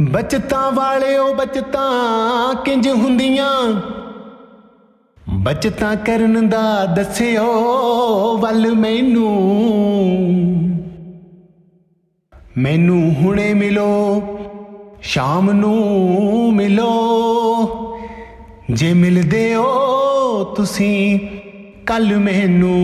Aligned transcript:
ਬਚਤਾਂ 0.00 0.72
ਵਾਲਿਓ 0.72 1.34
ਬਚਤਾਂ 1.34 2.54
ਕਿੰਜ 2.54 2.88
ਹੁੰਦੀਆਂ? 2.88 3.80
ਬਚਤਾਂ 5.28 5.96
ਕਰਨ 5.96 6.48
ਦਾ 6.48 6.86
ਦੱਸਿਓ 6.86 7.52
ਵੱਲ 8.38 8.74
ਮੈਨੂੰ। 8.74 9.62
ਮੈਨੂੰ 12.58 13.14
ਹੁਣੇ 13.14 13.54
ਮਿਲੋ, 13.54 14.22
ਸ਼ਾਮ 15.02 15.52
ਨੂੰ 15.52 16.54
ਮਿਲੋ। 16.54 16.86
ਜੇ 18.70 18.92
ਮਿਲਦੇ 18.92 19.54
ਹੋ 19.54 20.44
ਤੁਸੀਂ 20.44 21.18
ਕੱਲ 21.86 22.18
ਮੈਨੂੰ। 22.18 22.80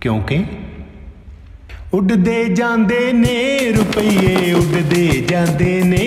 ਕਿਉਂਕਿ 0.00 0.44
ਉੱਡਦੇ 1.94 2.44
ਜਾਂਦੇ 2.44 3.12
ਨੇ, 3.12 3.58
ਰੁਪਈਏ 3.76 4.52
ਉੱਡਦੇ 4.52 5.24
ਜਾਂਦੇ 5.28 5.82
ਨੇ। 5.82 6.06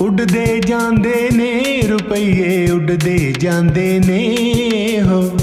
ਉੱਡਦੇ 0.00 0.60
ਜਾਂਦੇ 0.66 1.30
ਨੇ, 1.32 1.82
ਰੁਪਈਏ 1.88 2.70
ਉੱਡਦੇ 2.70 3.34
ਜਾਂਦੇ 3.38 3.98
ਨੇ, 3.98 4.26
ਹੋ। 5.02 5.36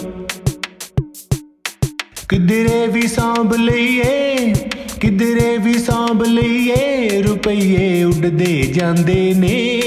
ਕਿਧਰੇ 2.29 2.87
ਵੀ 2.87 3.01
ਸਾਂਭ 3.01 3.53
ਲਈਏ, 3.53 4.53
ਕਿਧਰੇ 5.01 5.57
ਵੀ 5.57 5.73
ਸਾਂਭ 5.73 6.23
ਲਈਏ, 6.23 7.21
ਰੁਪਈਏ 7.21 8.03
ਉੱਡਦੇ 8.03 8.61
ਜਾਂਦੇ 8.61 9.33
ਨੇ। 9.33 9.81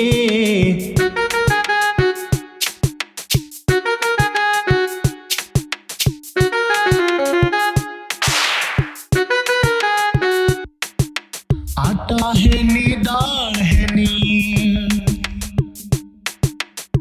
ਆਟਾ 12.05 12.33
ਹੈ 12.39 12.63
ਨੀ 12.63 12.97
ਦਾਲ 12.97 13.63
ਹੈ 13.63 13.87
ਨੀ। 13.95 14.07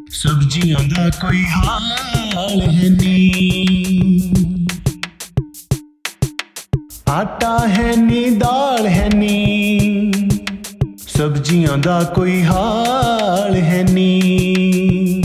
ਸਬਜ਼ੀਆਂ 0.09 0.79
ਦਾ 0.83 1.09
ਕੋਈ 1.21 1.43
ਹਾਲ 1.45 2.61
ਹੈ 2.61 2.89
ਨੀ। 2.89 3.31
ਆਟਾ 7.09 7.67
ਹੈ 7.67 7.95
ਨੀ, 7.95 8.29
ਦਾਲ 8.29 8.87
ਹੈ 8.87 9.09
ਨੀ। 9.15 10.11
ਸਬਜ਼ੀਆਂ 11.07 11.77
ਦਾ 11.77 12.03
ਕੋਈ 12.03 12.43
ਹਾਲ 12.43 13.55
ਹੈ 13.55 13.83
ਨੀ। 13.83 15.21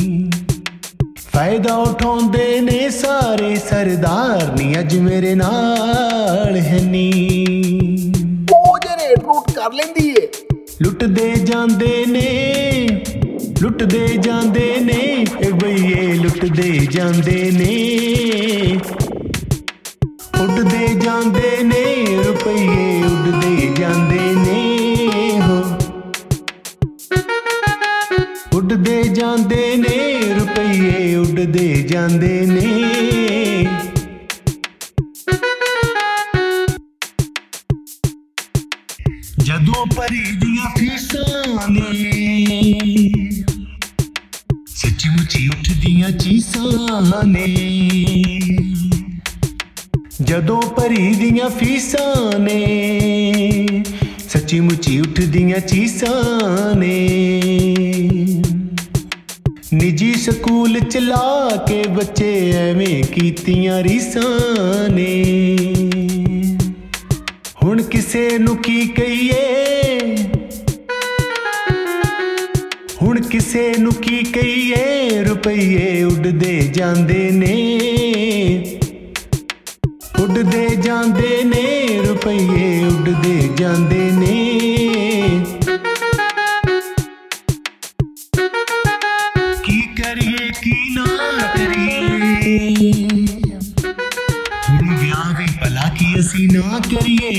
ਫਾਇਦਾ 1.33 1.77
ਉਠਾਉਂਦੇ 1.77 2.61
ਨੇ 2.61 2.91
ਸਾਰੇ 2.91 3.57
ਸਰਦਾਰ 3.57 4.57
ਨੀ 4.59 4.81
ਅੱਜ 4.81 4.97
ਮੇਰੇ 4.97 5.35
ਨਾਲ 5.35 6.57
ਹੈ 6.57 6.81
ਨੀ। 6.81 7.48
ਉਹ 9.29 9.35
ਜੇ 9.35 9.47
ਰੇਟ 9.47 9.49
ਰੂਟ 9.49 9.53
ਕਰ 9.53 9.73
ਲੈਂਦੀ 9.73 10.11
ਏ। 10.11 10.29
ਲੁੱਟਦੇ 10.83 11.33
ਜਾਂਦੇ 11.33 12.05
ਨੇ, 12.09 12.89
ਲੁੱਟਦੇ 13.63 14.09
ਜਾਂਦੇ 14.09 14.77
ਨੇ 14.81 15.27
ਏ 15.41 15.51
ਬਈਏ 15.51 16.13
ਲੁੱਟਦੇ 16.15 16.87
ਜਾਂਦੇ 16.91 17.51
ਨੇ। 17.51 17.87
ਉੱਡਦੇ 20.43 20.95
ਜਾਂਦੇ 20.95 21.63
ਨੇ, 21.63 22.07
ਰੁਪਈਏ 22.27 23.03
ਉੱਡਦੇ 23.03 23.75
ਜਾਂਦੇ 23.79 24.35
ਨੇ, 24.35 25.41
ਹੋ। 25.41 25.65
ਉੱਡਦੇ 28.59 29.03
ਜਾਂਦੇ 29.03 29.77
ਨੇ, 29.77 30.21
ਰੁਪਈਏ 30.35 31.17
ਉੱਡਦੇ 31.17 31.83
ਜਾਂਦੇ 31.83 32.47
ਨੇ। 32.47 33.18
ਜਦੋਂ 39.49 39.87
ਭਰੀ 39.87 40.19
ਦੀਆਂ 40.19 40.71
ਫੀਸਾਂ 40.79 41.71
ਨੇ। 41.71 41.83
ਸੱਚੀ 44.67 45.09
ਮੁੱਚੀ 45.09 45.49
ਉੱਠਦੀਆਂ 45.49 46.11
ਚੀਸਾਂ 46.11 47.27
ਨੇ। 47.27 47.47
ਜਦੋਂ 50.23 50.63
ਭਰੀ 50.63 51.15
ਦੀਆਂ 51.15 51.51
ਫੀਸਾਂ 51.51 52.39
ਨੇ। 52.39 53.85
ਸੱਚੀ 54.29 54.61
ਮੁੱਚੀ 54.61 55.01
ਉੱਠਦੀਆਂ 55.01 55.61
ਚੀਸਾਂ 55.61 56.75
ਨੇ। 56.75 57.11
ਨਿੱਜੀ 59.75 60.15
ਸਕੂਲ 60.15 60.81
ਚਲਾ 60.81 61.57
ਕੇ 61.69 61.85
ਬੱਚੇ 61.89 62.53
ਐਵੇਂ 62.53 63.05
ਕੀਤੀਆਂ 63.05 63.83
ਰੀਸਾਂ 63.83 64.89
ਨੇ। 64.89 65.57
ਹੁਣ 67.69 67.83
ਕਿਸੇ 67.83 68.39
ਨੂੰ 68.39 68.57
ਕੀ 68.57 68.89
ਕਹੀਏ? 68.89 70.17
ਹੁਣ 73.03 73.21
ਕਿਸੇ 73.21 73.75
ਨੂੰ 73.79 73.93
ਕੀ 73.93 74.23
ਕਹੀਏ? 74.23 75.11
ਰੁਪਈਏ 75.25 76.03
ਉੱਡਦੇ 76.03 76.61
ਜਾਂਦੇ 76.61 77.31
ਨੇ। 77.31 77.79
ਉੱਡਦੇ 80.21 80.77
ਜਾਂਦੇ 80.77 81.45
ਨੇ, 81.45 81.99
ਰੁਪਈਏ 82.09 82.85
ਉੱਡਦੇ 82.85 83.51
ਜਾਂਦੇ 83.57 84.11
ਨੇ। 84.11 84.59
ਕੀ 89.65 89.81
ਕਰੀਏ, 89.81 90.51
ਕੀ 90.63 90.95
ਨਾ 90.95 91.07
ਕਰੀਏ? 91.57 92.88
ਨਾ 96.59 96.79
ਕਰੀਏ? 96.79 97.31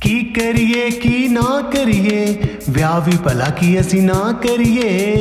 ਕੀ 0.00 0.20
ਕਰੀਏ, 0.22 0.90
ਕੀ 0.90 1.28
ਨਾ 1.28 1.70
ਕਰੀਏ? 1.72 2.36
ਵਿਆਹ 2.70 3.00
ਵੀ 3.00 3.16
ਭਲਾ 3.24 3.50
ਕੀ 3.50 3.80
ਅਸੀਂ 3.80 4.02
ਨਾ 4.02 4.40
ਕਰੀਏ? 4.42 5.16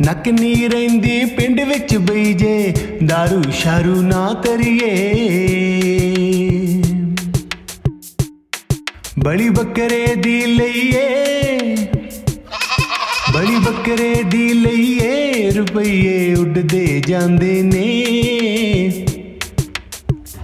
ਨੱਕ 0.00 0.28
ਨੀ 0.28 0.68
ਰਹਿੰਦੀ 0.68 1.24
ਪਿੰਡ 1.24 1.60
ਵਿੱਚ 1.60 1.96
ਬਈ 1.96 2.32
ਜੇ 2.32 2.74
दारू 3.04 3.50
ਸ਼ਾਰੂ 3.50 4.02
ਨਾ 4.02 4.42
ਕਰੀਏ। 4.46 5.14
ਬੜੀ 9.18 9.48
ਬੱਕਰੇ 9.48 10.14
ਦੀ 10.14 10.46
ਲਈਏ। 10.46 11.76
ਬੜੀ 13.32 13.56
ਬੱਕਰੇ 13.56 14.22
ਦੀ 14.22 14.52
ਲਈਏ। 14.52 15.17
ਰੁਪਈਏ 15.58 16.34
ਉੱਡਦੇ 16.34 17.02
ਜਾਂਦੇ 17.06 17.62
ਨੇ। 17.62 18.04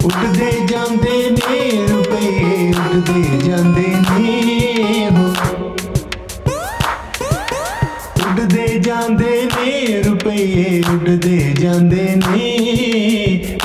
ਉੱਡਦੇ 0.05 0.51
ਜਾਂਦੇ 0.67 1.29
ਨੇ, 1.29 1.87
ਰੁਪਈਏ 1.87 2.73
ਉੱਡਦੇ 2.73 3.47
ਜਾਂਦੇ 3.47 3.87
ਨੇ। 3.87 5.09
ਉੱਡਦੇ 8.25 8.79
ਜਾਂਦੇ 8.79 9.45
ਨੇ, 9.45 10.01
ਰੁਪਈਏ 10.03 10.83
ਉੱਡਦੇ 10.93 11.53
ਜਾਂਦੇ 11.59 12.15
ਨੇ। 12.15 12.59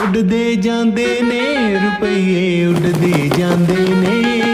ਉੱਡਦੇ 0.02 0.54
ਜਾਂਦੇ 0.54 1.06
ਨੇ, 1.22 1.74
ਰੁਪਈਏ 1.74 2.66
ਉੱਡਦੇ 2.66 3.30
ਜਾਂਦੇ 3.38 3.94
ਨੇ। 3.94 4.49